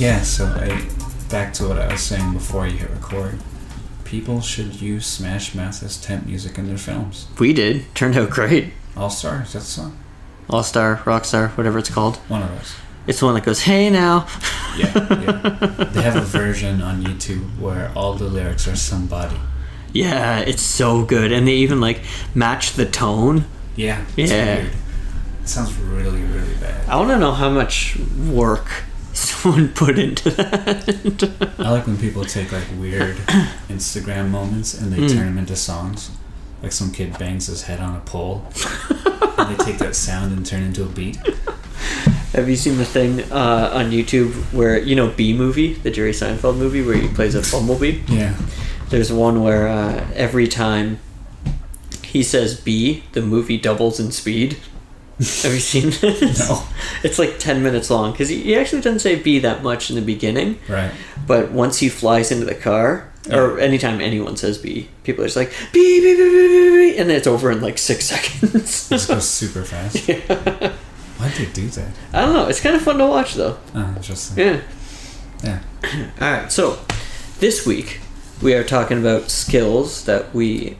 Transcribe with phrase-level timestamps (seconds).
[0.00, 0.88] Yeah, so I
[1.28, 3.38] back to what I was saying before you hit record.
[4.04, 7.28] People should use Smash Mouth as temp music in their films.
[7.38, 7.94] We did.
[7.94, 8.72] Turned out great.
[8.96, 9.98] All Star, is that the song.
[10.48, 12.16] All Star, Rockstar, whatever it's called.
[12.28, 12.74] One of those.
[13.06, 14.26] It's the one that goes, "Hey now."
[14.76, 15.84] Yeah, yeah.
[15.92, 19.36] they have a version on YouTube where all the lyrics are somebody.
[19.92, 22.00] Yeah, it's so good, and they even like
[22.34, 23.44] match the tone.
[23.76, 24.04] Yeah.
[24.16, 24.54] It's Yeah.
[24.56, 24.70] weird.
[25.42, 26.88] It sounds really, really bad.
[26.88, 27.96] I want to know how much
[28.28, 28.84] work
[29.42, 31.54] someone put into that.
[31.58, 33.16] I like when people take like weird
[33.68, 35.08] Instagram moments and they Mm.
[35.08, 36.10] turn them into songs.
[36.62, 38.44] Like some kid bangs his head on a pole,
[39.38, 41.16] and they take that sound and turn it into a beat.
[42.34, 46.12] Have you seen the thing uh, on YouTube where you know Bee Movie, the Jerry
[46.12, 48.02] Seinfeld movie, where he plays a bumblebee?
[48.08, 48.36] Yeah.
[48.90, 50.98] There's one where uh, every time
[52.04, 54.58] he says B, the movie doubles in speed.
[55.42, 56.48] Have you seen this?
[56.48, 56.62] No.
[57.04, 60.02] It's like 10 minutes long because he, actually doesn't say B that much in the
[60.02, 60.92] beginning, Right.
[61.26, 65.36] but once he flies into the car, or anytime anyone says B, people are just
[65.36, 68.88] like B, B, B, B, B, B, and then it's over in like six seconds.
[68.88, 70.08] This goes super fast.
[70.08, 70.72] yeah.
[71.18, 71.88] Why'd they do that?
[72.14, 72.46] I don't know.
[72.48, 73.58] It's kind of fun to watch though.
[73.74, 74.38] Oh, interesting.
[74.46, 74.60] Yeah.
[75.44, 75.60] Yeah.
[76.20, 76.50] All right.
[76.50, 76.78] So
[77.40, 78.00] this week
[78.40, 80.78] we are talking about skills that we,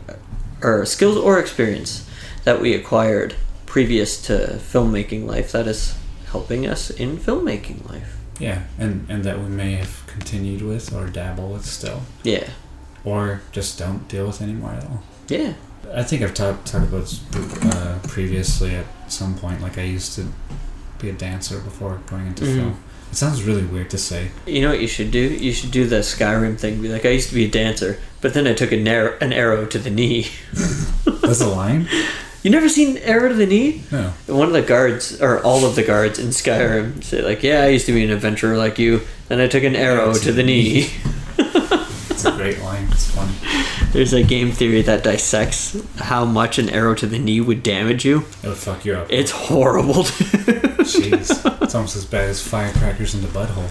[0.62, 2.08] or skills or experience
[2.44, 3.34] that we acquired
[3.74, 5.94] previous to filmmaking life that is
[6.32, 8.16] helping us in filmmaking life.
[8.40, 12.48] Yeah, and and that we may have continued with or dabble with still, Yeah.
[13.04, 15.02] or just don't deal with anymore at all.
[15.28, 15.52] Yeah.
[15.94, 17.08] I think I've talked talked about
[17.74, 19.60] uh, previously at some point.
[19.62, 20.22] Like I used to
[20.98, 22.54] be a dancer before going into Mhm.
[22.56, 22.76] film.
[23.12, 24.30] It sounds really weird to say.
[24.46, 25.18] You know what you should do?
[25.46, 26.80] You should do the Skyrim thing.
[26.82, 29.32] Be like, I used to be a dancer, but then I took an, ar- an
[29.32, 30.28] arrow to the knee.
[31.22, 31.88] That's a line.
[32.42, 33.82] You never seen arrow to the knee?
[33.92, 34.12] No.
[34.26, 37.68] One of the guards, or all of the guards in Skyrim, say like, "Yeah, I
[37.68, 39.02] used to be an adventurer like you.
[39.28, 40.90] Then I took an arrow to the knee."
[42.20, 42.86] It's a great line.
[42.90, 43.32] It's funny.
[43.92, 48.04] There's a game theory that dissects how much an arrow to the knee would damage
[48.04, 48.26] you.
[48.42, 49.06] It would fuck you up.
[49.10, 50.04] It's horrible.
[50.84, 51.30] Jeez.
[51.62, 53.70] It's almost as bad as firecrackers in the butthole.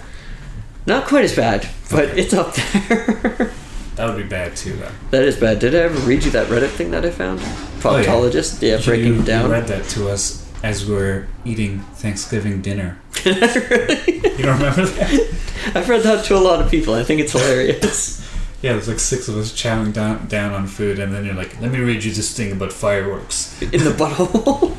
[0.88, 3.52] Not quite as bad, but it's up there.
[4.00, 4.92] That would be bad too, though.
[5.12, 5.60] that is bad.
[5.60, 7.42] Did I ever read you that Reddit thing that I found?
[7.82, 9.46] Proctologist, yeah, breaking Oh, you, down.
[9.48, 12.98] You read that to us as we were eating Thanksgiving dinner.
[13.26, 14.22] Really?
[14.40, 15.38] You don't remember that?
[15.76, 16.94] I've read that to a lot of people.
[16.94, 18.26] I think it's hilarious.
[18.62, 21.60] Yeah, there's like six of us chowing down, down on food, and then you're like,
[21.62, 23.62] let me read you this thing about fireworks.
[23.62, 24.76] In the butthole.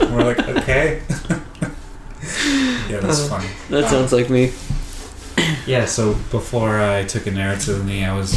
[0.12, 1.02] We're like, okay.
[2.88, 3.48] yeah, that's Uh, funny.
[3.70, 4.52] that Um, sounds like me.
[5.66, 8.32] Yeah, so before I took an arrow to the knee, I was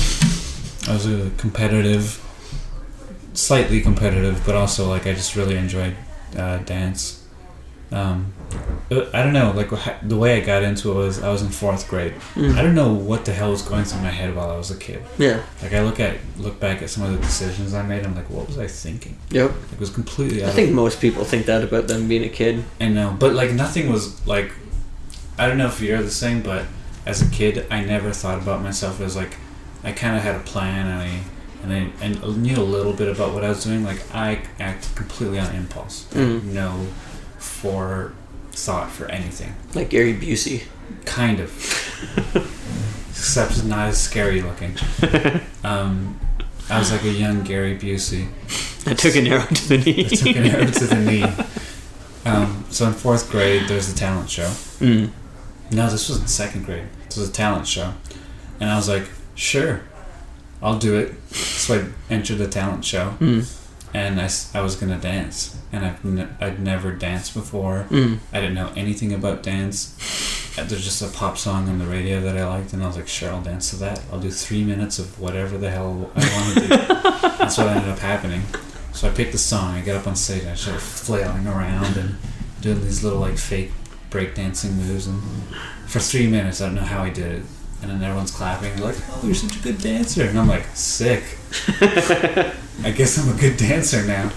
[0.90, 2.20] I was a competitive,
[3.34, 5.96] slightly competitive, but also like I just really enjoyed
[6.38, 7.16] uh, dance.
[7.92, 8.34] Um,
[8.92, 9.70] I don't know, like
[10.08, 12.14] the way I got into it was I was in fourth grade.
[12.36, 12.56] I Mm.
[12.56, 15.02] don't know what the hell was going through my head while I was a kid.
[15.18, 15.42] Yeah.
[15.62, 18.06] Like I look at look back at some of the decisions I made.
[18.06, 19.18] I'm like, what was I thinking?
[19.32, 19.52] Yep.
[19.74, 20.44] It was completely.
[20.44, 22.64] Out I think most people think that about them being a kid.
[22.82, 24.52] I know, but like nothing was like.
[25.38, 26.66] I don't know if you're the same, but
[27.09, 29.36] as a kid, I never thought about myself as like.
[29.84, 31.22] I kind of had a plan, and I
[31.64, 33.84] and I and knew a little bit about what I was doing.
[33.84, 36.44] Like I acted completely on impulse, Mm.
[36.46, 36.88] no
[37.38, 39.53] forethought for anything.
[39.74, 40.64] Like Gary Busey.
[41.06, 41.50] Kind of,
[43.12, 44.75] except not as scary looking.
[45.62, 46.18] Um,
[46.69, 48.30] I was like a young Gary Busey.
[48.88, 50.06] I took an arrow to the knee.
[50.06, 51.25] I took an arrow to the knee.
[52.25, 54.48] Um, so in fourth grade, there's a talent show.
[54.80, 55.12] Mm.
[55.72, 56.88] No, this was in second grade.
[57.09, 57.94] This was a talent show.
[58.59, 59.81] And I was like, sure,
[60.62, 61.14] I'll do it.
[61.34, 61.75] So
[62.09, 63.46] I entered the talent show Mm.
[63.94, 65.58] and I was going to dance.
[65.72, 67.86] And I've n- I'd never danced before.
[67.90, 68.19] Mm.
[68.34, 69.96] I didn't know anything about dance.
[70.58, 72.96] Uh, There's just a pop song on the radio that I liked, and I was
[72.98, 74.02] like, sure, I'll dance to that.
[74.12, 76.68] I'll do three minutes of whatever the hell I want to do.
[77.38, 78.42] That's what ended up happening.
[78.94, 81.96] So I picked the song, I got up on stage, and I started flailing around
[81.98, 82.16] and
[82.62, 83.72] doing these little like fake
[84.10, 85.08] breakdancing moves.
[85.08, 85.22] And
[85.88, 87.44] for three minutes, I don't know how he did it.
[87.82, 90.26] And then everyone's clapping, they're like, oh, you're such a good dancer.
[90.26, 91.24] And I'm like, sick.
[92.84, 94.32] I guess I'm a good dancer now.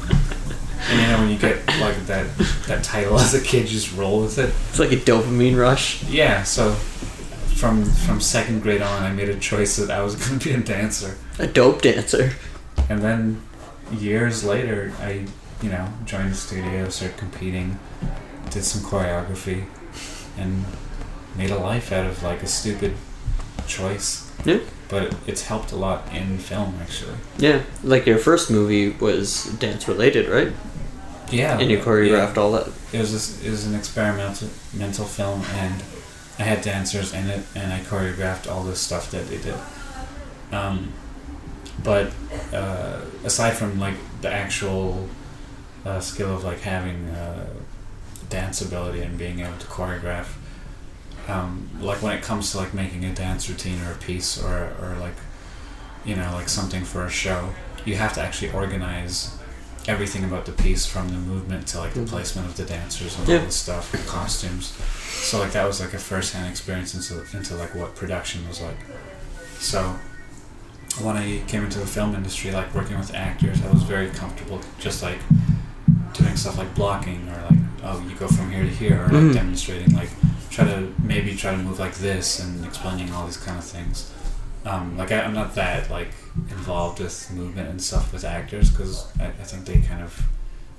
[0.88, 2.26] And you know when you get like that
[2.66, 4.52] that title as a kid, you just roll with it.
[4.70, 6.02] It's like a dopamine rush.
[6.04, 6.72] Yeah, so
[7.54, 10.54] from from second grade on, I made a choice that I was going to be
[10.54, 11.16] a dancer.
[11.38, 12.32] A dope dancer.
[12.88, 13.42] And then
[13.92, 15.26] years later, I
[15.62, 17.78] you know joined the studio, started competing,
[18.52, 19.64] did some choreography,
[20.38, 20.64] and
[21.36, 22.94] made a life out of like a stupid
[23.66, 24.30] choice.
[24.44, 24.60] Yeah.
[24.88, 27.16] But it's helped a lot in film, actually.
[27.38, 27.62] Yeah.
[27.82, 30.52] Like your first movie was dance related, right?
[31.30, 31.58] Yeah.
[31.58, 31.84] And you yeah.
[31.84, 32.68] choreographed all that.
[32.92, 35.82] It was this, it was an experimental mental film, and
[36.38, 39.54] I had dancers in it, and I choreographed all the stuff that they did.
[40.50, 40.92] Um,
[41.82, 42.12] but
[42.52, 45.08] uh, aside from like the actual
[45.86, 47.46] uh, skill of like having uh,
[48.32, 50.26] dance ability and being able to choreograph,
[51.28, 54.72] um, like when it comes to like making a dance routine or a piece or
[54.80, 55.14] or like
[56.04, 57.50] you know like something for a show,
[57.84, 59.36] you have to actually organize
[59.88, 62.08] everything about the piece from the movement to like the Mhm.
[62.08, 63.38] placement of the dancers and Yeah.
[63.40, 64.72] all the stuff, the costumes.
[65.30, 68.60] So like that was like a first hand experience into into like what production was
[68.60, 68.78] like.
[69.58, 69.80] So
[71.00, 74.60] when I came into the film industry, like working with actors, I was very comfortable
[74.78, 75.18] just like
[76.18, 79.22] doing stuff like blocking or like oh you go from here to here or like
[79.22, 79.34] Mhm.
[79.34, 80.10] demonstrating like
[80.50, 84.10] try to maybe try to move like this and explaining all these kind of things.
[84.64, 86.12] Um, like I, I'm not that like
[86.50, 90.16] involved with movement and stuff with actors because I, I think they kind of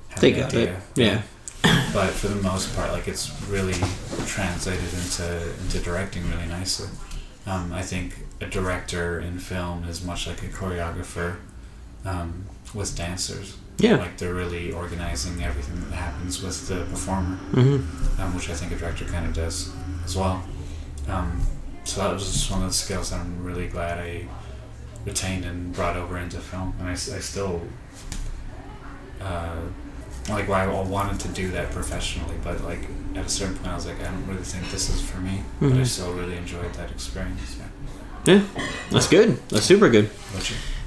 [0.09, 0.69] have They an got it.
[0.69, 0.81] idea.
[0.95, 1.21] Yeah.
[1.93, 3.75] But for the most part, like it's really
[4.25, 5.25] translated into
[5.61, 6.89] into directing really nicely.
[7.45, 11.35] Um, I think a director in film is much like a choreographer
[12.05, 13.57] um, with dancers.
[13.79, 13.95] Yeah.
[13.97, 17.75] Like they're really organizing everything that happens with the performer, hmm
[18.21, 19.71] um, which I think a director kind of does
[20.05, 20.43] as well.
[21.09, 21.41] Um,
[21.83, 24.25] so that was just one of the skills that I'm really glad I
[25.05, 27.61] retained and brought over into film, and I, I still
[29.21, 29.55] uh,
[30.29, 32.79] like why I wanted to do that professionally, but like
[33.15, 35.41] at a certain point I was like I don't really think this is for me,
[35.59, 35.85] but I Mhm.
[35.87, 37.57] still really enjoyed that experience.
[38.25, 38.33] Yeah.
[38.35, 38.41] yeah,
[38.91, 39.37] That's good.
[39.49, 40.09] That's super good.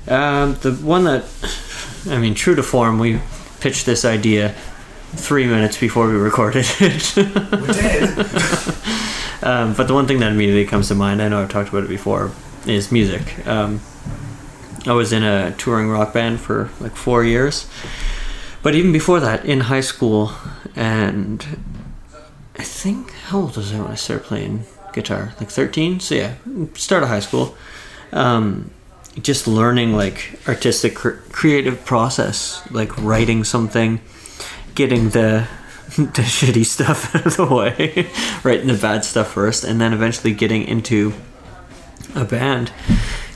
[0.08, 1.24] Um, the one that,
[2.08, 3.20] I mean, true to form, we
[3.60, 4.54] pitched this idea
[5.14, 7.16] three minutes before we recorded it.
[7.16, 8.18] We did.
[9.42, 11.84] um, but the one thing that immediately comes to mind, I know I've talked about
[11.84, 12.32] it before,
[12.66, 13.46] is music.
[13.46, 13.80] Um,
[14.86, 17.66] I was in a touring rock band for like four years.
[18.62, 20.32] But even before that, in high school,
[20.74, 21.44] and
[22.58, 25.34] I think, how old was I when I started playing guitar?
[25.38, 26.00] Like 13?
[26.00, 26.34] So yeah,
[26.74, 27.56] start of high school.
[28.12, 28.70] Um,
[29.22, 34.00] just learning like artistic cr- creative process like writing something
[34.74, 35.48] getting the
[35.96, 38.08] the shitty stuff out of the way
[38.44, 41.12] writing the bad stuff first and then eventually getting into
[42.14, 42.72] a band.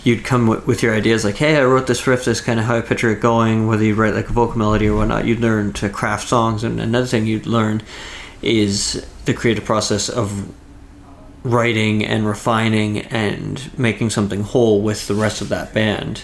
[0.03, 2.67] You'd come w- with your ideas like hey i wrote this riff this kind of
[2.67, 5.27] how i picture it going whether you write like a vocal melody or whatnot.
[5.27, 7.83] You'd learn to craft songs and another thing you'd learn
[8.43, 10.53] is the creative process of
[11.43, 16.23] writing and refining and making something whole with the rest of that band.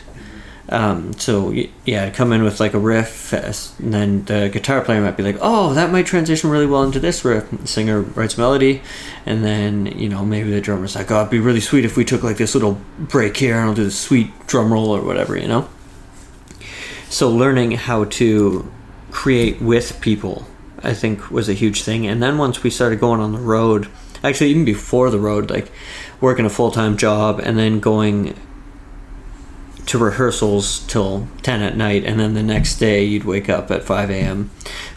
[0.68, 1.54] Um, so
[1.84, 5.38] yeah, come in with like a riff, and then the guitar player might be like,
[5.40, 8.82] "Oh, that might transition really well into this riff." The singer writes melody,
[9.24, 12.04] and then you know maybe the drummer's like, "Oh, it'd be really sweet if we
[12.04, 15.36] took like this little break here, and I'll do the sweet drum roll or whatever,"
[15.36, 15.68] you know.
[17.08, 18.70] So learning how to
[19.12, 20.48] create with people,
[20.82, 22.06] I think, was a huge thing.
[22.06, 23.88] And then once we started going on the road,
[24.22, 25.70] actually even before the road, like
[26.20, 28.34] working a full time job and then going
[29.86, 33.84] to rehearsals till 10 at night and then the next day you'd wake up at
[33.84, 34.50] 5 a.m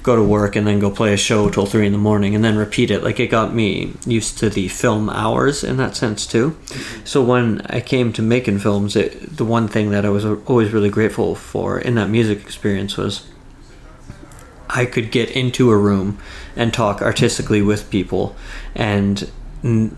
[0.04, 2.44] go to work and then go play a show till 3 in the morning and
[2.44, 3.04] then repeat it.
[3.04, 6.57] Like it got me used to the film hours in that sense too.
[7.04, 10.72] So when i came to making films it, the one thing that i was always
[10.72, 13.27] really grateful for in that music experience was
[14.69, 16.18] i could get into a room
[16.56, 18.36] and talk artistically with people
[18.75, 19.29] and
[19.63, 19.96] n-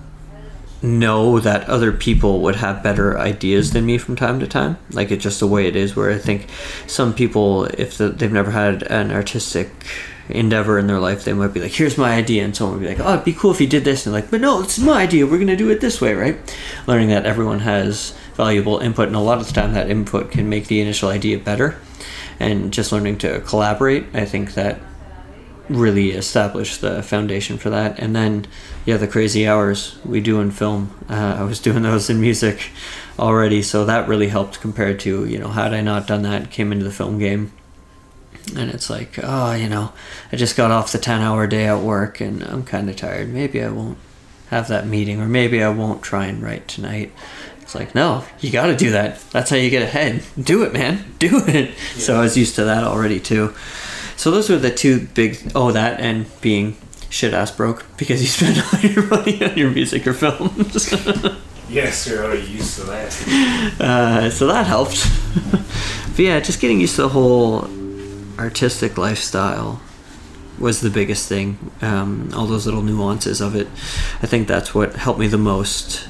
[0.82, 4.78] know that other people would have better ideas than me from time to time.
[4.92, 5.96] Like it's just the way it is.
[5.96, 6.48] Where I think
[6.88, 9.70] some people, if the, they've never had an artistic
[10.30, 12.96] endeavor in their life, they might be like, "Here's my idea," and someone would be
[12.96, 15.04] like, "Oh, it'd be cool if you did this," and like, "But no, it's my
[15.04, 15.28] idea.
[15.28, 16.38] We're gonna do it this way, right?"
[16.88, 20.50] Learning that everyone has valuable input, and a lot of the time that input can
[20.50, 21.76] make the initial idea better.
[22.42, 24.80] And just learning to collaborate, I think that
[25.70, 28.00] really established the foundation for that.
[28.00, 28.48] And then,
[28.84, 30.92] yeah, the crazy hours we do in film.
[31.08, 32.72] Uh, I was doing those in music
[33.20, 36.72] already, so that really helped compared to you know had I not done that, came
[36.72, 37.52] into the film game.
[38.56, 39.94] And it's like, oh, you know,
[40.32, 43.30] I just got off the 10 hour day at work and I'm kind of tired.
[43.30, 44.00] Maybe I won't
[44.50, 47.14] have that meeting, or maybe I won't try and write tonight.
[47.72, 49.22] It's like, no, you got to do that.
[49.32, 50.24] That's how you get ahead.
[50.38, 51.06] Do it, man.
[51.20, 51.74] Do it.
[51.96, 53.54] So I was used to that already, too.
[54.18, 55.54] So those were the two big.
[55.56, 56.76] Oh, that and being
[57.10, 60.94] shit ass broke because you spend all your money on your music or films.
[61.70, 63.76] Yes, you're already used to that.
[63.80, 65.08] uh, so that helped.
[65.54, 67.70] but yeah, just getting used to the whole
[68.38, 69.82] artistic lifestyle
[70.60, 71.72] was the biggest thing.
[71.82, 73.68] Um, all those little nuances of it.
[74.22, 76.10] I think that's what helped me the most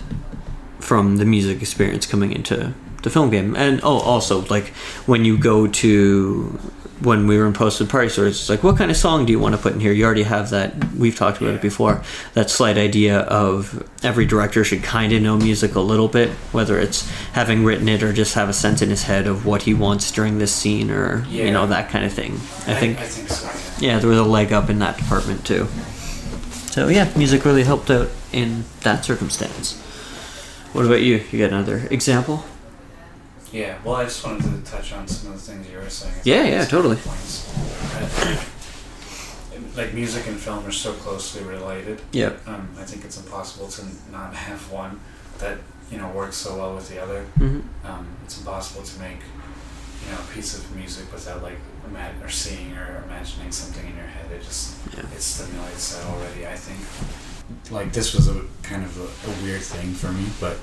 [0.91, 3.55] from the music experience coming into the film game.
[3.55, 4.67] And oh, also like
[5.05, 6.59] when you go to
[6.99, 9.39] when we were in posted party stories, it's like, what kind of song do you
[9.39, 9.93] want to put in here?
[9.93, 10.93] You already have that.
[10.95, 12.03] We've talked about it before.
[12.33, 16.77] That slight idea of every director should kind of know music a little bit, whether
[16.77, 19.73] it's having written it or just have a sense in his head of what he
[19.73, 22.33] wants during this scene or you know that kind of thing.
[22.33, 23.47] I think I think so.
[23.79, 23.93] Yeah.
[23.93, 25.67] yeah, there was a leg up in that department too.
[26.73, 29.81] So yeah, music really helped out in that circumstance.
[30.73, 31.23] What about you?
[31.31, 32.43] You got another example?
[33.51, 36.13] Yeah, well, I just wanted to touch on some of the things you were saying.
[36.23, 36.95] Yeah, yeah, totally.
[36.95, 37.51] Points.
[39.75, 42.01] Like music and film are so closely related.
[42.11, 42.47] Yep.
[42.47, 44.99] Um, I think it's impossible to not have one
[45.39, 45.57] that
[45.89, 47.23] you know works so well with the other.
[47.37, 49.19] hmm Um, it's impossible to make
[50.05, 53.95] you know a piece of music without like ima- or seeing or imagining something in
[53.95, 54.29] your head.
[54.31, 55.03] It just Yeah.
[55.15, 56.45] it stimulates that already.
[56.47, 56.79] I think.
[57.69, 60.57] Like this was a kind of a, a weird thing for me, but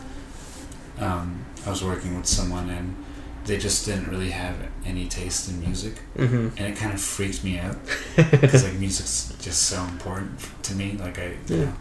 [0.99, 2.97] um, I was working with someone and
[3.45, 4.55] they just didn't really have
[4.85, 7.77] any taste in music, hmm and it kind of freaked me out
[8.17, 10.97] because like music's just so important to me.
[10.99, 11.65] Like I, you Yeah.
[11.67, 11.73] know,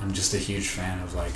[0.00, 1.32] I'm just a huge fan of like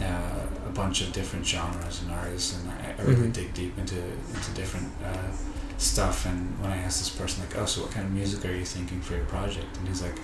[0.00, 3.32] uh, a bunch of different genres and artists, and I, I really Mhm.
[3.32, 3.96] dig deep into
[4.34, 5.30] into different uh,
[5.78, 6.26] stuff.
[6.26, 8.64] And when I asked this person like, "Oh, so what kind of music are you
[8.66, 10.16] thinking for your project?" and he's like,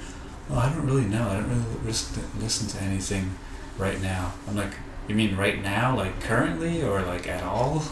[0.49, 1.29] "Well, I don't really know.
[1.29, 3.37] I don't really lis- listen to anything
[3.79, 4.73] right now." I'm like,
[5.09, 7.83] "You mean right now, like currently, or like at all?"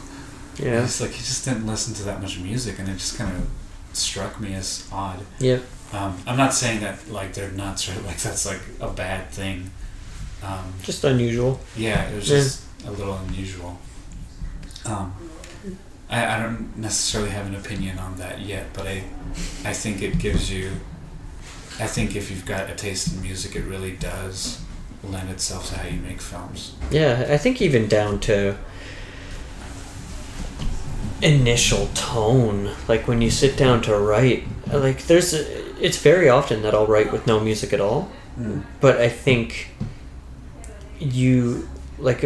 [0.56, 0.82] Yeah.
[0.84, 3.46] It's like he just didn't listen to that much music, and it just kind of
[3.92, 5.20] struck me as odd.
[5.38, 5.58] Yeah.
[5.92, 9.70] Um, I'm not saying that like they're nuts or like that's like a bad thing.
[10.42, 11.60] Um, Just unusual.
[11.76, 12.36] yeah, it was Yeah.
[12.38, 13.78] just a little unusual.
[14.84, 15.12] Um,
[16.10, 19.04] I, I don't necessarily have an opinion on that yet, but I
[19.64, 20.72] I think it gives you.
[21.78, 24.62] I think if you've got a taste in music, it really does
[25.04, 26.74] lend itself to how you make films.
[26.90, 28.56] Yeah, I think even down to
[31.22, 36.62] initial tone, like when you sit down to write, like there's a, it's very often
[36.62, 38.02] that I'll write with no music at all,
[38.36, 38.60] hmm.
[38.80, 39.70] but I think
[40.98, 41.68] you
[41.98, 42.24] like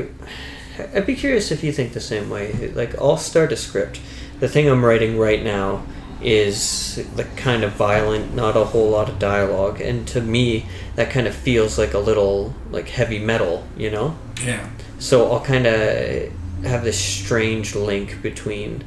[0.94, 2.70] I'd be curious if you think the same way.
[2.72, 4.00] Like I'll start a script.
[4.38, 5.84] The thing I'm writing right now
[6.22, 11.10] is the kind of violent, not a whole lot of dialogue, and to me that
[11.10, 14.16] kind of feels like a little like heavy metal, you know?
[14.44, 14.68] Yeah.
[14.98, 16.32] So I'll kind of
[16.64, 18.84] have this strange link between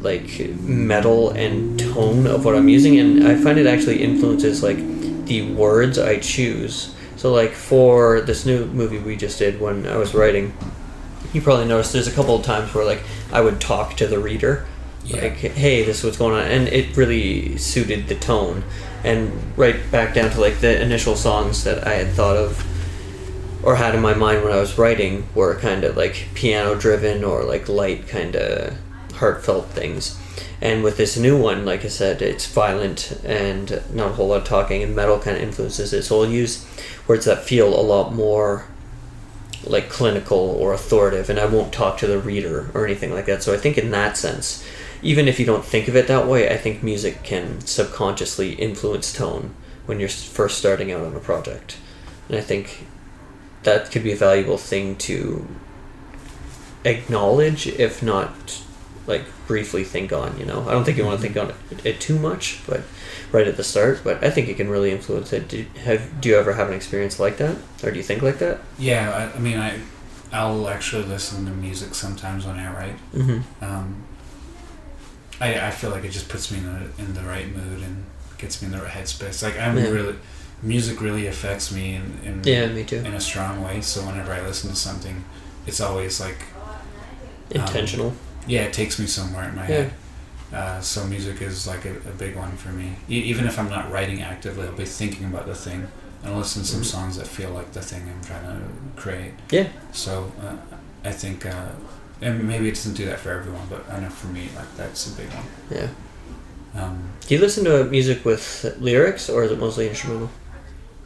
[0.00, 4.78] like metal and tone of what I'm using, and I find it actually influences like
[5.26, 6.94] the words I choose.
[7.16, 10.52] So like for this new movie we just did when I was writing,
[11.32, 13.02] you probably noticed there's a couple of times where like
[13.32, 14.66] I would talk to the reader,
[15.06, 15.22] Yeah.
[15.22, 18.64] like hey this is what's going on, and it really suited the tone.
[19.04, 22.64] And right back down to like the initial songs that I had thought of
[23.62, 27.24] or had in my mind when I was writing were kind of like piano driven
[27.24, 28.76] or like light kind of
[29.14, 30.18] heartfelt things.
[30.60, 34.38] And with this new one, like I said, it's violent and not a whole lot
[34.38, 36.02] of talking, and metal kind of influences it.
[36.02, 36.66] So I'll use
[37.06, 38.66] words that feel a lot more
[39.64, 43.42] like clinical or authoritative, and I won't talk to the reader or anything like that.
[43.42, 44.64] So I think in that sense,
[45.02, 49.12] even if you don't think of it that way, I think music can subconsciously influence
[49.12, 49.54] tone
[49.86, 51.78] when you're first starting out on a project.
[52.28, 52.86] And I think
[53.62, 55.46] that could be a valuable thing to
[56.84, 58.62] acknowledge, if not
[59.06, 60.38] like briefly think on.
[60.38, 62.82] You know, I don't think you want to think on it, it too much, but
[63.32, 64.00] right at the start.
[64.02, 65.48] But I think it can really influence it.
[65.48, 68.38] Do, have do you ever have an experience like that, or do you think like
[68.38, 68.60] that?
[68.78, 69.80] Yeah, I, I mean, I,
[70.32, 72.96] I'll actually listen to music sometimes when I write.
[73.12, 73.64] Mm-hmm.
[73.64, 74.04] Um,
[75.40, 78.04] I, I feel like it just puts me in the in the right mood and
[78.38, 79.42] gets me in the right headspace.
[79.42, 79.88] Like I'm Yeah.
[79.90, 80.16] really,
[80.62, 82.96] music really affects me in in, Yeah, me too.
[82.96, 83.80] in a strong way.
[83.82, 85.24] So whenever I listen to something,
[85.66, 86.38] it's always like
[87.50, 88.12] Intentional.
[88.46, 89.74] yeah, it takes me somewhere in my Yeah.
[89.74, 89.92] head.
[90.52, 92.96] Uh, so music is like a, a big one for me.
[93.10, 95.86] E- even if I'm not writing actively, I'll be thinking about the thing
[96.22, 96.84] and I'll listen to some Mhm.
[96.84, 99.32] songs that feel like the thing I'm trying to create.
[99.50, 99.68] Yeah.
[99.92, 100.54] So uh,
[101.08, 101.70] I think, uh,
[102.22, 105.06] and maybe it doesn't do that for everyone, but I know for me, like that's
[105.12, 105.44] a big one.
[105.70, 105.88] Yeah.
[106.74, 110.30] Um, Do you listen to music with lyrics, or is it mostly instrumental?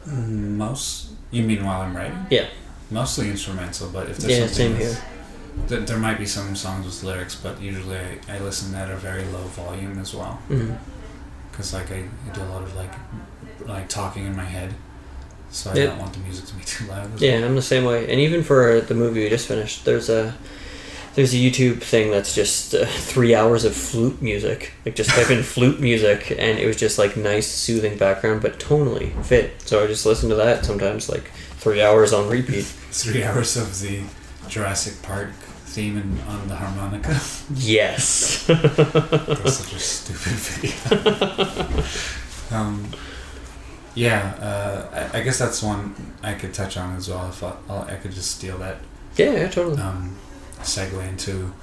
[0.05, 2.25] most, you mean while I'm writing?
[2.29, 2.47] Yeah.
[2.89, 5.67] Mostly instrumental, but if there's something Yeah, something same here.
[5.69, 8.95] Th- there might be some songs with lyrics, but usually I, I listen at a
[8.95, 10.39] very low volume as well.
[10.49, 10.73] Mm-hmm.
[11.51, 12.91] because like I, I do a lot of like
[13.67, 14.73] like talking in my head,
[15.51, 15.89] so I Yep.
[15.89, 17.19] don't want the music to be too loud.
[17.19, 18.09] Yeah, I'm the same way.
[18.11, 20.33] And even for the movie we just finished, there's a
[21.15, 24.73] there's a YouTube thing that's just uh, three hours of flute music.
[24.85, 28.59] Like just type in flute music, and it was just like nice, soothing background, but
[28.59, 29.61] tonally fit.
[29.61, 32.63] So I just listen to that sometimes, like three hours on repeat.
[32.65, 34.01] Three hours of the
[34.47, 35.31] Jurassic Park
[35.65, 37.19] theme on the harmonica.
[37.55, 38.45] Yes.
[38.47, 41.83] That's such a stupid video.
[42.57, 42.89] um,
[43.95, 47.27] yeah, uh, I, I guess that's one I could touch on as well.
[47.29, 48.77] If I, I'll, I could just steal that
[49.17, 49.81] yeah, yeah, totally.
[49.81, 50.15] um,
[50.63, 51.53] segue into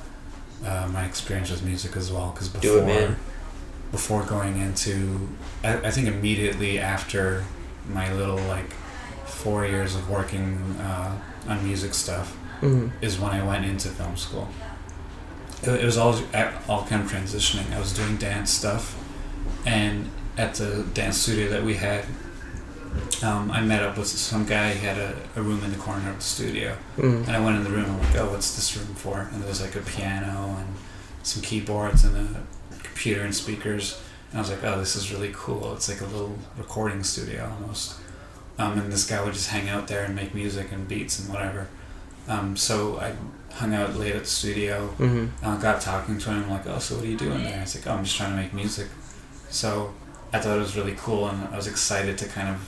[0.64, 2.30] uh, my experience with music as well.
[2.32, 3.10] Because before, it,
[3.92, 5.28] before going into,
[5.64, 7.44] I, I think immediately after
[7.88, 8.72] my little like
[9.26, 11.16] four years of working uh,
[11.48, 12.90] on music stuff Mhm.
[13.00, 14.48] is when I went into film school.
[15.62, 16.18] It, it was all
[16.68, 17.72] all kind of transitioning.
[17.72, 18.96] I was doing dance stuff,
[19.64, 22.04] and at the dance studio that we had,
[23.22, 24.72] um, I met up with some guy.
[24.74, 27.26] He had a, a room in the corner of the studio, Mhm.
[27.26, 27.86] and I went in the room.
[27.86, 30.68] I'm like, "Oh, what's this room for?" And there was like a piano and
[31.22, 34.00] some keyboards and a computer and speakers.
[34.30, 35.74] And I was like, "Oh, this is really cool.
[35.74, 37.94] It's like a little recording studio almost."
[38.58, 41.28] Um, and this guy would just hang out there and make music and beats and
[41.32, 41.68] whatever.
[42.28, 43.12] Um, so I
[43.54, 44.94] hung out late at the studio.
[44.98, 45.30] Mhm.
[45.42, 47.74] I got talking to him I'm like, "Oh, so what are you doing there?" He's
[47.76, 48.88] like, "Oh, I'm just trying to make music."
[49.50, 49.94] So
[50.32, 52.58] I thought it was really cool, and I was excited to kind of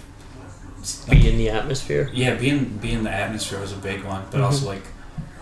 [1.09, 2.11] Be in the atmosphere.
[2.13, 4.45] yeah, being being the atmosphere was a big one, but Mhm.
[4.45, 4.83] also like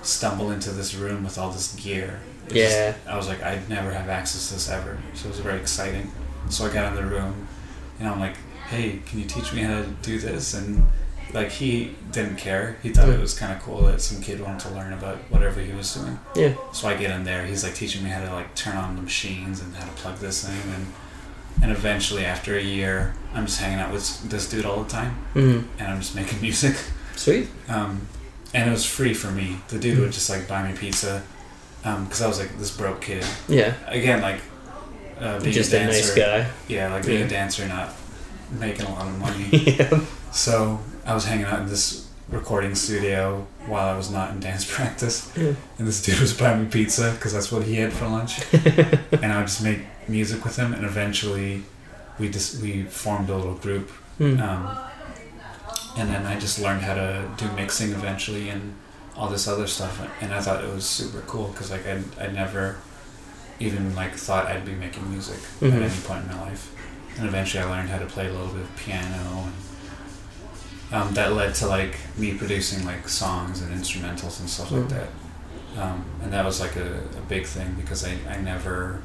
[0.02, 2.20] stumble into this room with all this gear.
[2.48, 2.90] It Yeah.
[2.92, 5.60] just- I was like, I'd never have access to this ever, so it was very
[5.60, 6.10] exciting.
[6.48, 7.46] So I got in the room,
[7.98, 8.34] and I'm like,
[8.70, 10.52] Hey, can you teach me how to do this?
[10.54, 10.86] And
[11.32, 12.76] like he didn't care.
[12.82, 13.22] He thought it Mm.
[13.22, 16.18] was kind of cool that some kid wanted to learn about whatever he was doing.
[16.34, 16.52] Yeah.
[16.72, 17.46] So I get in there.
[17.46, 20.18] He's like teaching me how to like turn on the machines and how to plug
[20.18, 20.86] this thing and.
[21.62, 25.16] And eventually, after a year, I'm just hanging out with this dude all the time,
[25.34, 25.64] Mhm.
[25.78, 26.76] and I'm just making music.
[27.16, 27.48] Sweet.
[27.68, 28.02] Um,
[28.54, 29.58] and it was free for me.
[29.68, 31.22] The dude would just like buy me pizza
[31.82, 33.24] because I was like this broke kid.
[33.48, 33.74] Yeah.
[33.86, 34.40] Again, like
[35.20, 35.98] uh, being Just a a dancer.
[36.00, 36.46] nice guy.
[36.68, 37.26] Yeah, like being Yeah.
[37.26, 37.92] a dancer, not
[38.52, 39.48] making a lot of money.
[39.52, 40.00] yeah.
[40.32, 44.64] so I was hanging out in this recording studio while I was not in dance
[44.76, 45.54] practice, Yeah.
[45.78, 48.40] and this dude was buying me pizza because that's what he had for lunch.
[48.52, 51.62] and I would just make music with him, and eventually
[52.18, 54.42] we just we formed a little group Mm.
[54.42, 54.76] um,
[55.96, 58.74] and then I just learned how to do mixing eventually and
[59.16, 62.26] all this other stuff and I thought it was super cool because like I I
[62.26, 62.78] never
[63.60, 65.72] even like thought I'd be making music Mhm.
[65.76, 66.72] at any point in my life
[67.16, 69.52] and eventually I learned how to play a little bit of piano and
[70.92, 74.88] um, that led to like me producing like songs and instrumentals and stuff like Mhm.
[74.90, 75.08] that.
[75.82, 79.00] Um, and that was like a, a big thing because I, I never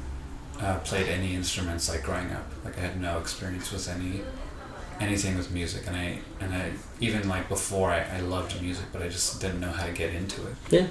[0.60, 2.46] uh, played any instruments like growing up.
[2.64, 4.22] Like I had no experience with any
[5.00, 5.82] anything with music.
[5.86, 6.70] And I and I
[7.00, 10.14] even like before I, I loved music but I just didn't know how to get
[10.14, 10.54] into it.
[10.70, 10.86] Yeah.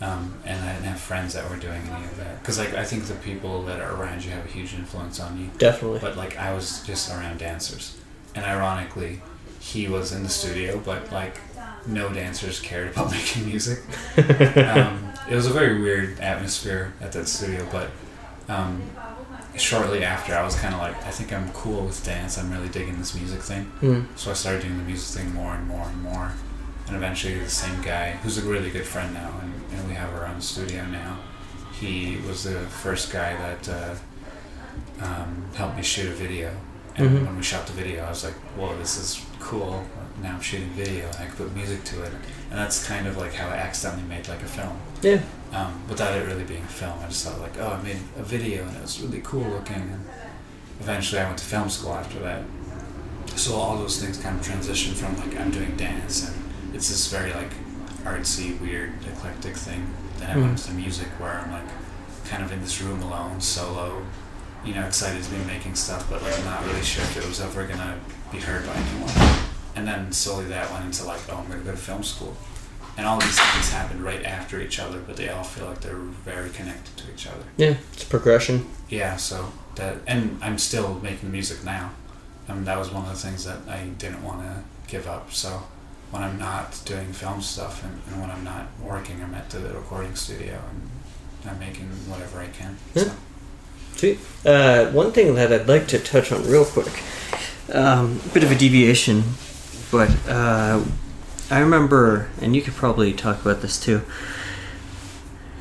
[0.00, 2.40] um, and I didn't have friends that were doing any of that.
[2.42, 5.38] Because like I think the people that are around you have a huge influence on
[5.38, 5.50] you.
[5.58, 6.00] Definitely.
[6.00, 7.96] but like I was just around dancers.
[8.34, 9.20] And ironically
[9.70, 11.36] he was in the studio but like
[11.86, 13.78] no dancers cared about making music
[14.18, 17.88] um, it was a very weird atmosphere at that studio but
[18.48, 18.82] um,
[19.56, 22.68] shortly after I was kind of like I think I'm cool with dance I'm really
[22.68, 24.06] digging this music thing Mm.
[24.16, 26.32] so I started doing the music thing more and more and more.
[26.88, 30.12] And eventually, the same guy, who's a really good friend now, and, and we have
[30.14, 31.16] our own studio now,
[31.80, 33.94] he was the first guy that uh,
[35.00, 36.50] um, helped me shoot a video.
[36.96, 37.26] And Mhm.
[37.26, 39.84] when we shot the video, I was like, whoa, this is cool.
[40.22, 42.12] Now I'm shooting video, and I can put music to it.
[42.50, 44.76] And that's kind of like how I accidentally made like a film.
[45.00, 45.20] Yeah.
[45.54, 48.22] Um, without it really being a film, I just thought like, oh, I made a
[48.22, 49.76] video, and it was really cool looking.
[49.76, 50.06] And
[50.80, 52.42] eventually, I went to film school after that.
[53.36, 56.34] So all those things kind of transition from like I'm doing dance and
[56.74, 57.52] it's this very like
[58.04, 59.86] artsy, weird, eclectic thing.
[60.18, 60.66] Then I went Mm.
[60.66, 61.68] to music where I'm like
[62.28, 64.02] kind of in this room alone, solo,
[64.64, 67.40] you know, excited to be making stuff, but like not really sure if it was
[67.40, 67.98] ever gonna
[68.30, 69.38] be heard by anyone.
[69.74, 72.36] And then slowly that went into like, oh, I'm gonna go to film school.
[72.96, 75.94] And all these things happened right after each other, but they all feel like they're
[75.94, 77.44] very connected to each other.
[77.56, 77.76] Yeah.
[77.92, 78.66] It's progression.
[78.90, 81.92] Yeah, so that, and I'm still making music now.
[82.48, 85.32] And that was one of the things that I didn't want to give up.
[85.32, 85.62] So
[86.10, 89.60] when I'm not doing film stuff and, and when I'm not working, I'm at the
[89.60, 92.76] recording studio and I'm making whatever I can.
[92.94, 93.04] Yeah.
[93.04, 93.12] So,
[94.44, 97.02] Uh, one thing that I'd like to touch on real quick,
[97.72, 99.22] um, bit of a deviation,
[99.90, 100.82] but uh,
[101.50, 104.02] I remember, and you could probably talk about this too.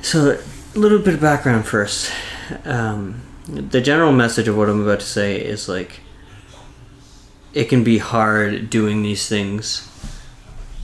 [0.02, 0.40] So,
[0.76, 2.12] a little bit of background first.
[2.66, 6.00] Um, the general message of what I'm about to say is like,
[7.54, 9.88] it can be hard doing these things.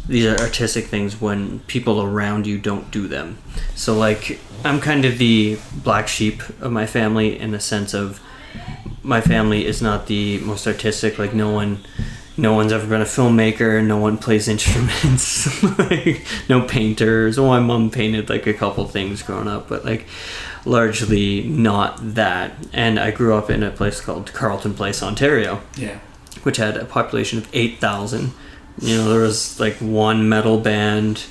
[0.07, 3.37] These are artistic things when people around you don't do them.
[3.75, 8.19] So, like, I'm kind of the black sheep of my family in the sense of
[9.03, 11.17] my family is not the most artistic.
[11.19, 11.79] Like, no one
[12.39, 13.83] no one's ever been a filmmaker.
[13.83, 15.63] No one plays instruments.
[15.79, 17.39] like, no painters.
[17.39, 20.05] Well, my mom painted like a couple things growing up, but like
[20.65, 22.53] largely not that.
[22.73, 25.99] And I grew up in a place called Carleton Place, Ontario, Yeah.
[26.43, 28.31] which had a population of eight thousand.
[28.79, 31.25] You know, there was like one metal band.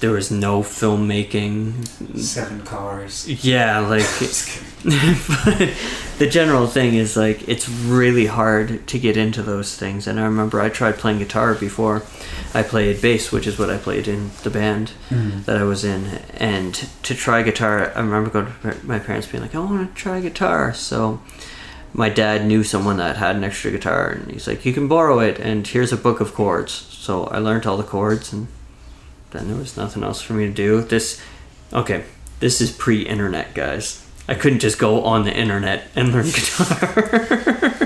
[0.00, 2.18] There was no filmmaking.
[2.18, 3.26] Seven cars.
[3.44, 4.02] Yeah, like
[4.84, 5.74] but
[6.18, 10.24] the general thing is like it's really hard to get into those things and i
[10.24, 12.02] remember i tried playing guitar before
[12.52, 15.44] i played bass which is what i played in the band Mm.
[15.46, 16.04] that i was in
[16.36, 19.94] and to try guitar i remember going to my parents being like i want to
[20.02, 21.18] try guitar so
[21.94, 25.20] my dad knew someone that had an extra guitar and he's like you can borrow
[25.20, 26.72] it and here's a book of chords.
[26.72, 28.48] So i learned all the chords and
[29.30, 30.82] then there was nothing else for me to do.
[30.82, 31.22] This
[31.72, 32.04] okay
[32.40, 34.04] this is pre-internet guys.
[34.26, 36.76] I couldn't just go on the internet and learn guitar.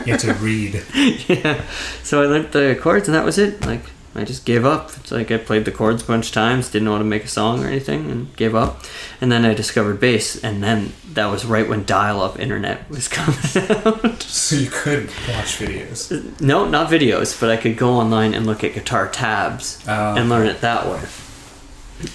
[0.07, 0.83] You have to read.
[1.29, 1.63] yeah.
[2.03, 3.61] So i learned the chords and that was it.
[3.67, 3.83] Like
[4.19, 6.85] i just gave up it's like i played the chords a bunch of times didn't
[6.87, 8.83] know how to make a song or anything and gave up
[9.21, 13.39] and then i discovered bass and then that was right when dial-up internet was coming
[13.87, 16.41] out So you could watch videos.
[16.41, 20.29] no not videos but i could go online and look at guitar tabs Uh, and
[20.29, 21.01] learn it that way.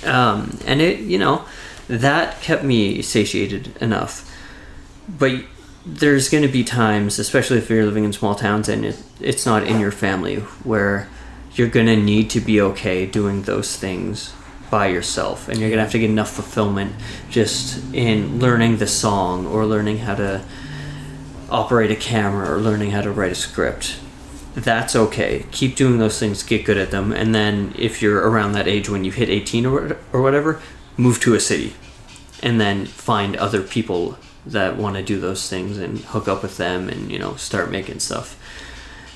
[0.06, 1.44] Um, and it, you know,
[1.88, 4.30] that kept me satiated enough.
[5.10, 5.44] But
[5.86, 9.46] there's going to be times, especially if you're living in small towns and it, it's
[9.46, 11.10] not in your family, where
[11.56, 14.34] you're going to need to be okay doing those things
[14.70, 15.48] by yourself.
[15.48, 16.94] And you're going to have to get enough fulfillment
[17.30, 20.44] just in learning the song or learning how to
[21.50, 24.00] operate a camera or learning how to write a script
[24.56, 25.46] that's okay.
[25.52, 28.88] Keep doing those things, get good at them, and then if you're around that age
[28.90, 30.62] when you hit 18 or, or whatever,
[30.96, 31.74] move to a city
[32.42, 36.58] and then find other people that want to do those things and hook up with
[36.58, 38.38] them and, you know, start making stuff.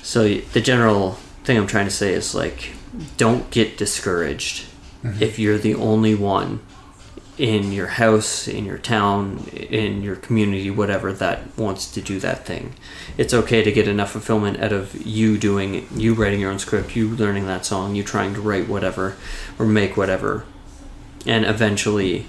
[0.02, 1.18] So the general
[1.48, 2.72] thing I'm trying to say is like,
[3.16, 4.66] don't get discouraged
[5.02, 5.22] mm-hmm.
[5.22, 6.60] if you're the only one
[7.38, 12.44] in your house, in your town, in your community, whatever that wants to do that
[12.44, 12.74] thing.
[13.16, 16.94] It's okay to get enough fulfillment out of you doing, you writing your own script,
[16.94, 19.16] you learning that song, you trying to write whatever
[19.58, 20.44] or make whatever.
[21.24, 22.26] And eventually,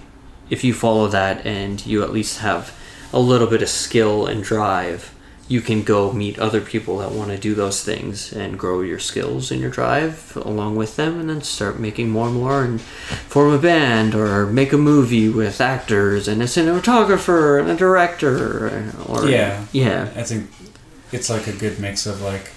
[0.50, 2.74] if you follow that and you at least have
[3.12, 5.14] a little bit of skill and drive,
[5.50, 9.00] you can go meet other people that want to do those things and grow your
[9.00, 12.80] skills and your drive along with them and then start making more and more and
[12.80, 18.86] form a band or make a movie with actors and a cinematographer and a director
[19.08, 19.66] or Yeah.
[19.72, 20.50] yeah I think
[21.12, 22.52] it's like a good mix of like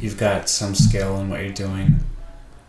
[0.00, 2.00] you've got some skill in what you're doing.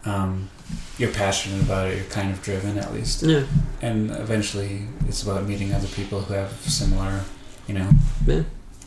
[0.06, 0.50] Um,
[0.98, 1.96] you're passionate about it.
[1.98, 3.44] You're kind of driven, at least, yeah
[3.82, 7.22] and eventually, it's about meeting other people who have similar,
[7.68, 7.90] you know,
[8.28, 8.44] Yeah.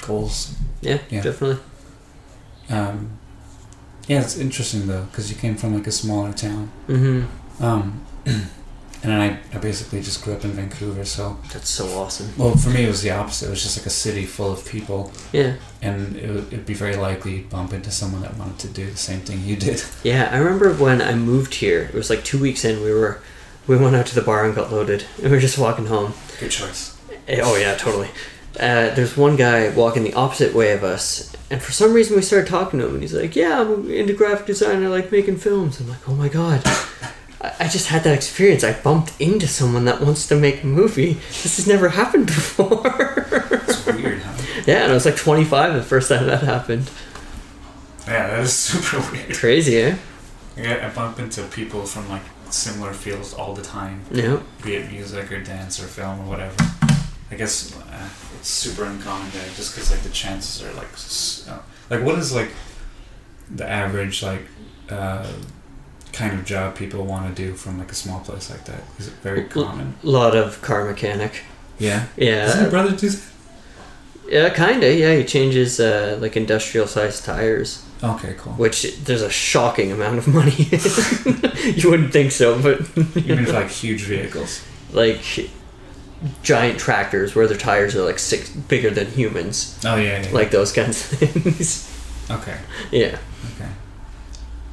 [0.07, 0.55] Goals.
[0.81, 1.23] yeah, Yeah.
[1.23, 1.59] definitely
[2.71, 3.11] Um,
[4.09, 6.71] yeah, it's interesting though, because you came from like a smaller town.
[6.89, 7.65] mm-hmm.
[7.65, 8.05] Um,
[9.05, 12.71] and I, I basically just grew up in Vancouver, so that's so awesome well for
[12.71, 13.47] me it was the opposite.
[13.47, 16.75] It was just like a city full of people, yeah and it would it'd be
[16.75, 19.83] very likely you'd bump into someone that wanted to do the same thing you did.
[20.05, 23.21] yeah i remember when i moved here it was like two weeks in we were
[23.67, 26.15] we went out to the bar and got loaded and we were just walking home
[26.41, 26.97] Good choice.
[27.29, 28.09] Eh, Oh yeah, totally.
[28.61, 32.23] Uh, there's one guy walking the opposite way of us, and for some reason we
[32.23, 34.85] started talking to him, and he's like, "Yeah, I'm into graphic design.
[34.85, 36.63] I like making films." I'm like, "Oh my god."
[37.59, 38.63] I just had that experience.
[38.63, 41.15] I bumped into someone that wants to make a movie.
[41.43, 42.83] This has never happened before.
[42.87, 44.63] It's weird, huh?
[44.65, 46.89] yeah, and I was like 25 the first time that happened.
[48.07, 49.35] Yeah, that is super weird.
[49.35, 49.97] Crazy, eh?
[50.57, 54.41] Yeah, I bump into people from like similar fields all the time, Yeah.
[54.63, 56.55] be it music or dance or film or whatever.
[57.31, 58.09] I guess uh,
[58.43, 61.59] super uncommon there, just because like the chances are like, s- uh,
[61.91, 62.51] like what is like
[63.55, 64.43] the average like
[64.91, 65.27] uh,
[66.13, 68.83] kind of job people want to do from like a small place like that?
[68.99, 69.95] Is it very common?
[70.03, 71.43] A lot of car mechanic.
[71.79, 72.07] Yeah.
[72.17, 72.45] Yeah.
[72.47, 72.71] Does your Yeah.
[72.71, 73.23] brother do that?
[74.29, 74.95] Yeah, kinda.
[74.95, 77.83] Yeah, he changes uh, like industrial sized tires.
[78.05, 78.53] Okay, cool.
[78.55, 80.53] which there's a shocking amount of money.
[81.77, 82.81] you wouldn't think so, but
[83.17, 84.61] Even for like huge vehicles.
[84.93, 85.21] like
[86.43, 90.23] giant tractors where their tires are like six bigger than humans, Oh yeah.
[90.23, 90.31] yeah.
[90.33, 91.89] like those kinds of things.
[92.31, 92.59] okay.
[92.91, 93.19] yeah,
[93.57, 93.71] Okay.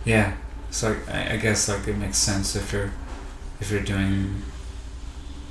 [0.05, 0.33] Yeah.
[0.71, 2.91] So I, I guess like it makes sense if you're
[3.59, 4.43] if you're doing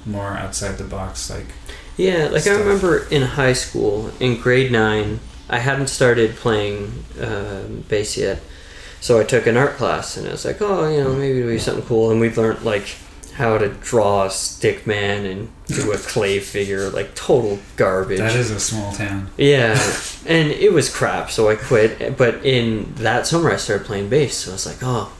[0.06, 1.46] more outside the box, like
[1.96, 2.28] yeah.
[2.28, 5.18] Like I remember in high school, in grade nine,
[5.50, 8.40] I hadn't started playing um bass yet,
[9.00, 11.50] so I took an art class, and I was like, oh, you know, maybe it'll
[11.50, 12.10] be something cool.
[12.12, 12.86] And we learned like
[13.38, 18.18] how to draw a stick man and do a clay figure, like total garbage.
[18.18, 19.30] That is a small town.
[19.38, 19.80] Yeah,
[20.26, 22.18] and it was crap, so I quit.
[22.18, 25.12] But in that summer, I started playing bass, so I was like, oh,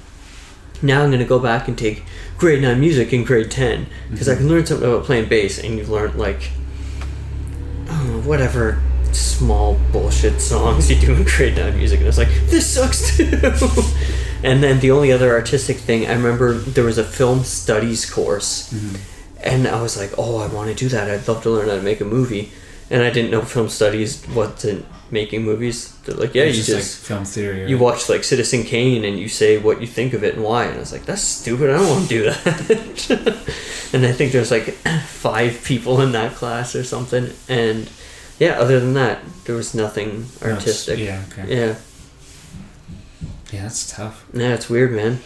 [0.83, 2.02] now I'm gonna go back and take
[2.38, 4.42] grade nine music in grade ten because I mm-hmm.
[4.42, 6.42] can learn something about playing bass, and you learn like,
[8.24, 12.66] whatever small bullshit songs you do in grade nine music, and I was like, this
[12.66, 13.31] sucks too.
[14.42, 18.72] and then the only other artistic thing I remember there was a film studies course.
[18.72, 18.96] Mm-hmm.
[19.40, 21.09] And I was like, oh, I want to do that.
[21.11, 22.51] I'd love to learn how to make a movie.
[22.90, 25.94] And I didn't know film studies wasn't making movies.
[26.05, 27.68] They're like, yeah, It's you just, just, like film theory.
[27.70, 30.64] you watch like Citizen Kane and you say what you think of it and why.
[30.64, 31.70] And I was like, that's stupid.
[31.70, 33.90] I don't want to do that.
[33.92, 34.64] and I think there's like
[35.07, 37.31] five people in that class or something.
[37.48, 37.88] And
[38.38, 40.98] yeah, other than that, there was nothing No, artistic.
[40.98, 41.22] yeah.
[41.33, 41.57] Okay.
[41.57, 41.74] yeah,
[43.52, 44.26] Yeah, that's tough.
[44.32, 45.20] yeah, it's weird, man.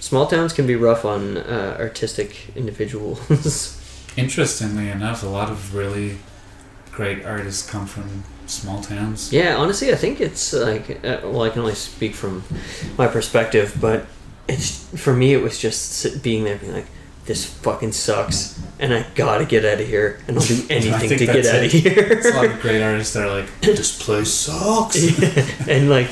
[0.00, 3.80] Small towns can be rough on uh, artistic individuals.
[4.16, 6.18] Interestingly enough, a lot of really
[6.92, 9.32] great artists come from small towns.
[9.32, 12.44] Yeah, honestly, I think it's like uh, well, I can only speak from
[12.96, 14.06] my perspective, but
[14.48, 16.86] it's for me, it was just being there, being like,
[17.24, 21.26] "This fucking sucks," and I gotta get out of here, and I'll do anything to
[21.26, 21.94] get out of here.
[21.94, 24.96] There's a lot of great artists that are like, this place sucks.
[25.66, 26.10] and like,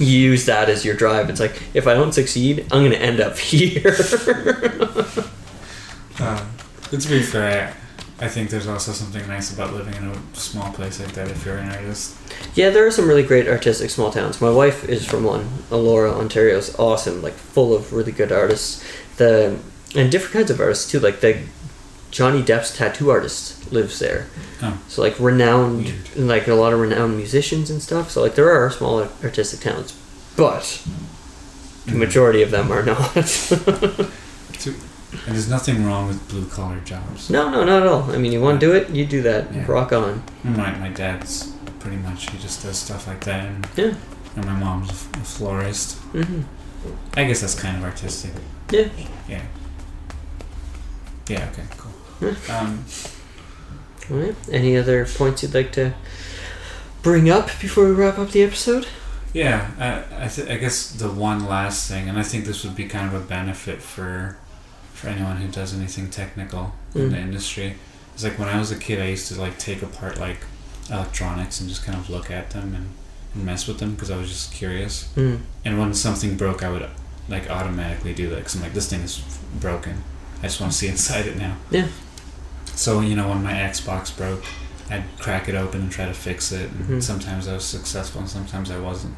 [0.00, 1.30] use that as your drive.
[1.30, 3.96] It's like if I don't succeed, I'm gonna end up here.
[6.20, 6.52] Um,
[6.90, 7.74] but to be fair,
[8.20, 11.46] I think there's also something nice about living in a small place like that if
[11.46, 12.16] you're an artist.
[12.54, 14.40] Yeah, there are some really great artistic small towns.
[14.40, 15.46] My wife is from one.
[15.70, 18.84] Elora, Ontario is awesome, like full of really good artists.
[19.16, 19.58] The
[19.96, 21.00] and different kinds of artists too.
[21.00, 21.40] Like the
[22.10, 24.26] Johnny Depp's tattoo artist lives there.
[24.62, 24.80] Oh.
[24.88, 26.16] So like renowned, Weird.
[26.16, 28.10] like a lot of renowned musicians and stuff.
[28.10, 29.96] So like there are small artistic towns,
[30.36, 30.82] but
[31.86, 33.14] the majority of them are not.
[35.26, 37.30] And there's nothing wrong with blue collar jobs.
[37.30, 38.12] no, no, not at all.
[38.12, 39.52] I mean, you want to do it, you do that.
[39.52, 39.64] Yeah.
[39.66, 40.22] Rock on.
[40.44, 43.44] My, my dad's pretty much, he just does stuff like that.
[43.44, 43.94] And, Yeah.
[44.36, 45.96] and my mom's a florist.
[46.12, 46.42] hmm
[47.16, 48.30] I guess that's kind of artistic.
[48.70, 48.88] Yeah.
[49.28, 49.42] Yeah.
[51.28, 51.64] Yeah, okay.
[52.50, 52.84] Um,
[54.10, 54.34] All right.
[54.50, 55.94] Any other points you'd like to
[57.02, 58.86] bring up before we wrap up the episode?
[59.32, 62.74] Yeah, I I, th- I guess the one last thing, and I think this would
[62.74, 64.36] be kind of a benefit for
[64.92, 67.10] for anyone who does anything technical in Mm.
[67.12, 67.76] the industry.
[68.14, 70.38] It's like when I was a kid, I used to like take apart like
[70.90, 72.88] electronics and just kind of look at them and,
[73.34, 75.08] and mess with them because I was just curious.
[75.16, 75.40] Mm.
[75.64, 76.86] And when something broke, I would
[77.28, 79.22] like automatically do that because I'm like, this thing is
[79.60, 80.02] broken.
[80.40, 81.56] I just want to see inside it now.
[81.70, 81.86] Yeah.
[82.80, 84.42] So you know, when my Xbox broke,
[84.90, 86.70] I'd crack it open and try to fix it.
[86.70, 87.02] And Mhm.
[87.02, 89.16] sometimes I was successful, and sometimes I wasn't.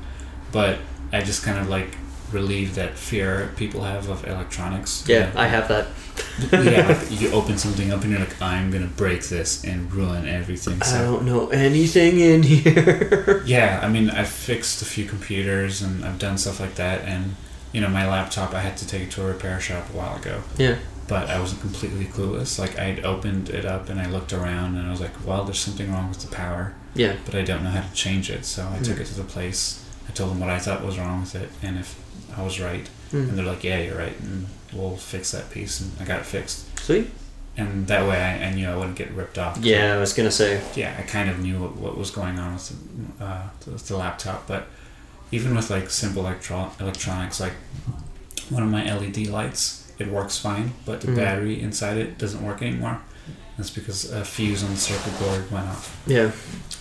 [0.51, 0.79] But
[1.12, 1.96] I just kind of like
[2.33, 5.05] relieved that fear people have of electronics.
[5.07, 5.87] Yeah, I have that.
[6.53, 10.27] yeah, like you open something up and you're like, I'm gonna break this and ruin
[10.27, 10.83] everything.
[10.83, 13.42] I don't know anything in here.
[13.46, 17.03] yeah, I mean, I've fixed a few computers and I've done stuff like that.
[17.05, 17.37] And
[17.72, 20.16] you know, my laptop, I had to take it to a repair shop a while
[20.16, 20.42] ago.
[20.59, 20.77] yeah.
[21.12, 22.59] But I wasn't completely clueless.
[22.59, 25.59] Like I'd opened it up and I looked around and I was like, well, there's
[25.59, 27.16] something wrong with the power, Yeah.
[27.27, 28.46] but I don't know how to change it.
[28.46, 29.01] So I took Mm.
[29.03, 29.85] it to the place.
[30.09, 31.96] I told them what I thought was wrong with it and if
[32.35, 32.88] I was right.
[33.12, 33.37] And Mm.
[33.37, 35.81] they're like, yeah, you're right, and we'll fix that piece.
[35.81, 36.64] And I got it fixed.
[36.81, 37.11] Sweet.
[37.59, 39.59] And that way I, I knew I wouldn't get ripped off.
[39.61, 40.62] Yeah, I was gonna say.
[40.75, 42.72] yeah, I kind of knew what, what was going on with
[43.18, 44.68] the, uh, with the laptop, but
[45.31, 47.53] even with like simple electro- electronics, like
[48.48, 51.16] one of my LED lights, it works fine, but the Mhm.
[51.16, 53.00] battery inside it doesn't work anymore.
[53.56, 55.96] That's because a fuse on the circuit board went off.
[56.06, 56.30] Yeah.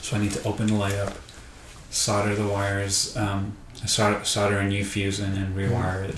[0.01, 1.13] So I need to open the light up,
[1.89, 3.53] solder the wires, um,
[3.84, 6.15] I solder, solder a new fuse in and rewire it,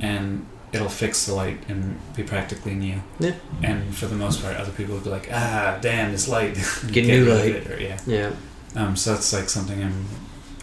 [0.00, 3.02] and it'll fix the light and be practically new.
[3.20, 3.34] Yeah.
[3.62, 6.92] And for the most part, other people will be like, "Ah, damn, this light." and
[6.96, 7.66] Get new light.
[7.70, 7.98] or- yeah.
[8.06, 8.30] Yeah.
[8.74, 10.06] Um, so that's like something I'm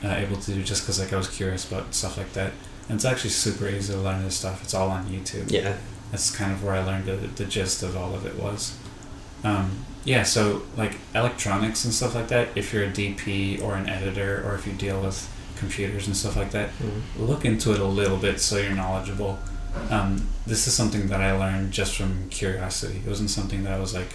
[0.04, 2.52] uh, able to do just because like I was curious about stuff like that.
[2.90, 4.64] And it's actually super easy to learn this stuff.
[4.64, 5.50] It's all on YouTube.
[5.52, 5.78] Yeah.
[6.12, 8.78] That's kind of where I learned the, the gist of all of it was.
[9.44, 13.88] Um, yeah, so like electronics and stuff like that, if you're a DP or an
[13.90, 17.28] editor or if you deal with computers and stuff like that, Mm.
[17.28, 19.40] look into it a little bit so you're knowledgeable.
[19.90, 22.98] Um, this is something that I learned just from curiosity.
[23.06, 24.14] It wasn't something that I was like,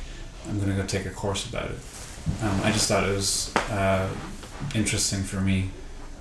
[0.49, 1.79] I'm going to go take a course about it.
[2.43, 4.09] Um, I just thought it was uh,
[4.75, 5.71] interesting for me,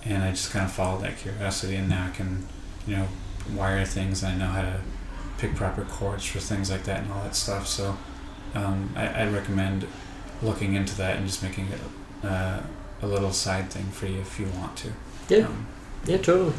[0.08, 2.48] and I just kind of followed that curiosity, and now I can,
[2.88, 3.08] you know,
[3.54, 4.80] wire things, and I know how to
[5.38, 7.68] pick proper cords for things like that and all that stuff.
[7.68, 7.98] So
[8.56, 9.88] um, I, I'd recommend
[10.42, 11.80] looking into that and just making it
[12.26, 12.62] uh,
[13.02, 14.90] a little side thing for you if you want to.
[15.30, 15.46] Yeah.
[15.46, 15.68] Um,
[16.06, 16.18] Yeah.
[16.18, 16.54] Totally.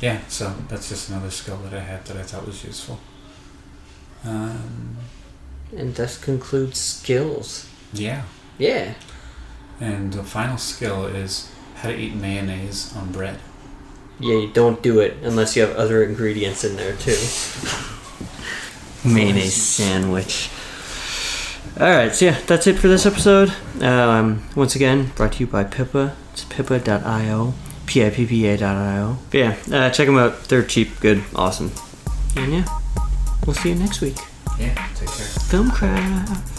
[0.00, 2.98] yeah, so that's just another skill that I had that I thought was useful.
[4.24, 4.96] Um,
[5.76, 7.66] And this concludes skills.
[7.92, 8.22] yeah.
[8.58, 8.94] Yeah.
[9.80, 11.50] And the final skill is
[11.84, 13.38] how to eat mayonnaise on bread.
[14.18, 17.16] Yeah, you don't do it unless you have other ingredients in there too.
[19.04, 20.48] Mayonnaise sandwich.
[21.76, 23.52] Alright, so yeah, that's it for this episode.
[23.82, 26.16] Um, once again, brought to you by Pippa.
[26.32, 27.52] It's pippa.io.
[27.86, 29.18] P-I-P-P-A.io.
[29.30, 30.44] But yeah, uh, check them out.
[30.44, 31.72] They're cheap, good, awesome.
[32.36, 32.80] And yeah,
[33.46, 34.16] we'll see you next week.
[34.58, 35.26] Yeah, take care.
[35.26, 36.53] Filmcraft.